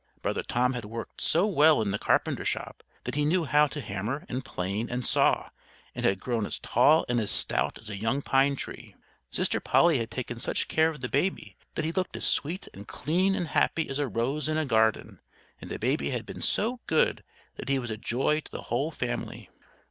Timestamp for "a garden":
14.57-15.19